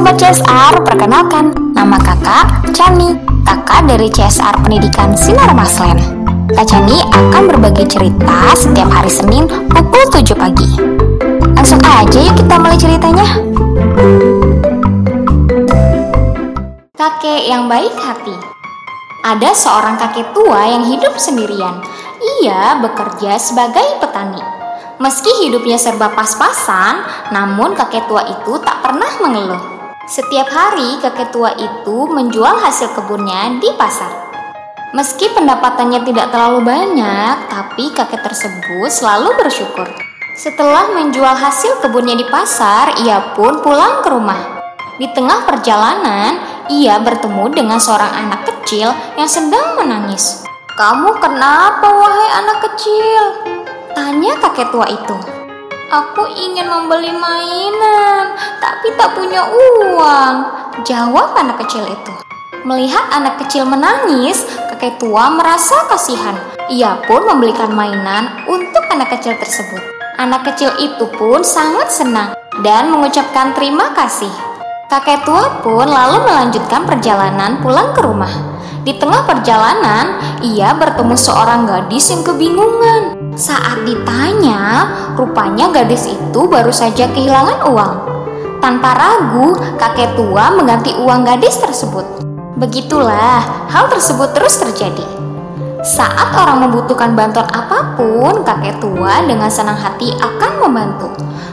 [0.00, 6.00] Sobat CSR, perkenalkan, nama kakak Chani, kakak dari CSR Pendidikan Sinar Maslen.
[6.56, 10.72] Kak Chani akan berbagi cerita setiap hari Senin pukul 7 pagi.
[11.52, 13.28] Langsung aja yuk kita mulai ceritanya.
[16.96, 18.32] Kakek yang baik hati
[19.20, 21.76] Ada seorang kakek tua yang hidup sendirian.
[22.40, 24.40] Ia bekerja sebagai petani.
[24.96, 27.04] Meski hidupnya serba pas-pasan,
[27.36, 29.79] namun kakek tua itu tak pernah mengeluh.
[30.10, 34.10] Setiap hari kakek tua itu menjual hasil kebunnya di pasar.
[34.90, 39.86] Meski pendapatannya tidak terlalu banyak, tapi kakek tersebut selalu bersyukur.
[40.34, 44.58] Setelah menjual hasil kebunnya di pasar, ia pun pulang ke rumah.
[44.98, 50.42] Di tengah perjalanan, ia bertemu dengan seorang anak kecil yang sedang menangis.
[50.74, 53.46] "Kamu kenapa, wahai anak kecil?"
[53.94, 55.39] Tanya kakek tua itu.
[55.90, 60.34] Aku ingin membeli mainan, tapi tak punya uang.
[60.86, 62.14] Jawab anak kecil itu.
[62.62, 66.38] Melihat anak kecil menangis, kakek tua merasa kasihan.
[66.70, 69.82] Ia pun membelikan mainan untuk anak kecil tersebut.
[70.14, 74.30] Anak kecil itu pun sangat senang dan mengucapkan terima kasih.
[74.86, 78.30] Kakek tua pun lalu melanjutkan perjalanan pulang ke rumah.
[78.86, 83.19] Di tengah perjalanan, ia bertemu seorang gadis yang kebingungan.
[83.38, 87.94] Saat ditanya, rupanya gadis itu baru saja kehilangan uang.
[88.58, 92.02] Tanpa ragu, kakek tua mengganti uang gadis tersebut.
[92.58, 95.06] Begitulah, hal tersebut terus terjadi.
[95.80, 101.08] Saat orang membutuhkan bantuan apa pun, kakek tua dengan senang hati akan membantu.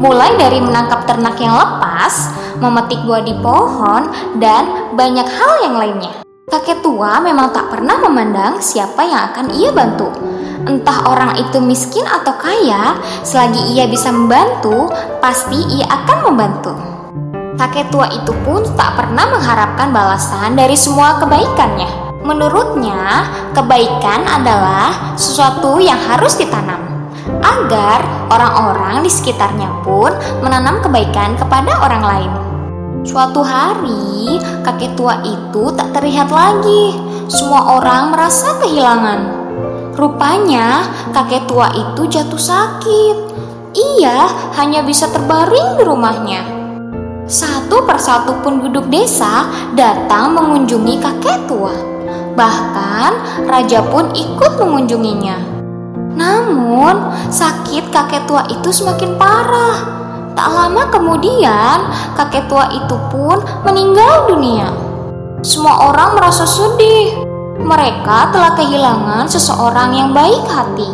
[0.00, 6.12] Mulai dari menangkap ternak yang lepas, memetik buah di pohon, dan banyak hal yang lainnya.
[6.48, 10.08] Kakek tua memang tak pernah memandang siapa yang akan ia bantu.
[10.66, 14.90] Entah orang itu miskin atau kaya, selagi ia bisa membantu,
[15.22, 16.72] pasti ia akan membantu.
[17.58, 22.08] Kakek tua itu pun tak pernah mengharapkan balasan dari semua kebaikannya.
[22.22, 26.88] Menurutnya, kebaikan adalah sesuatu yang harus ditanam
[27.42, 28.00] agar
[28.32, 30.10] orang-orang di sekitarnya pun
[30.40, 32.32] menanam kebaikan kepada orang lain.
[33.06, 34.36] Suatu hari,
[34.66, 36.98] kakek tua itu tak terlihat lagi.
[37.30, 39.37] Semua orang merasa kehilangan.
[39.98, 43.16] Rupanya, kakek tua itu jatuh sakit.
[43.74, 46.42] Ia hanya bisa terbaring di rumahnya.
[47.26, 51.74] Satu persatu penduduk desa datang mengunjungi kakek tua.
[52.38, 55.36] Bahkan, raja pun ikut mengunjunginya.
[56.14, 56.94] Namun,
[57.34, 59.76] sakit kakek tua itu semakin parah.
[60.38, 64.70] Tak lama kemudian, kakek tua itu pun meninggal dunia.
[65.42, 67.27] Semua orang merasa sedih.
[67.58, 70.86] Mereka telah kehilangan seseorang yang baik hati.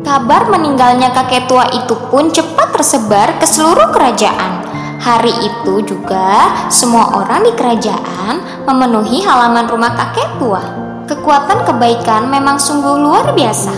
[0.00, 4.64] Kabar meninggalnya kakek tua itu pun cepat tersebar ke seluruh kerajaan.
[5.04, 10.64] Hari itu juga semua orang di kerajaan memenuhi halaman rumah kakek tua.
[11.04, 13.72] Kekuatan kebaikan memang sungguh luar biasa.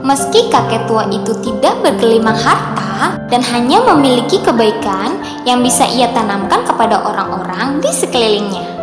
[0.00, 6.64] Meski kakek tua itu tidak bergelimang harta dan hanya memiliki kebaikan yang bisa ia tanamkan
[6.64, 8.81] kepada orang-orang di sekelilingnya.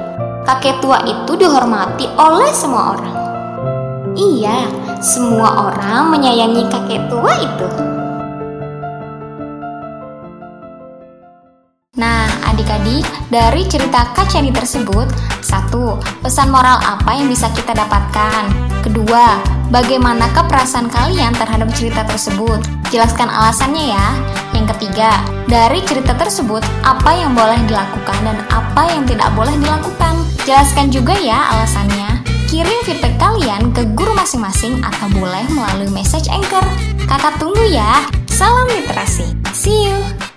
[0.49, 3.17] Kakek tua itu dihormati oleh semua orang.
[4.17, 4.65] Iya,
[4.97, 7.67] semua orang menyayangi kakek tua itu.
[12.01, 15.05] Nah, adik-adik, dari cerita Kacani tersebut,
[15.45, 18.49] satu, pesan moral apa yang bisa kita dapatkan?
[18.81, 19.37] Kedua,
[19.69, 22.57] bagaimanakah perasaan kalian terhadap cerita tersebut?
[22.89, 24.07] Jelaskan alasannya ya.
[24.57, 25.13] Yang ketiga,
[25.45, 30.08] dari cerita tersebut, apa yang boleh dilakukan dan apa yang tidak boleh dilakukan?
[30.49, 32.25] Jelaskan juga ya alasannya.
[32.49, 36.65] Kirim feedback kalian ke guru masing-masing atau boleh melalui message anchor.
[37.05, 38.01] Kakak tunggu ya.
[38.33, 39.29] Salam literasi.
[39.53, 40.28] See you.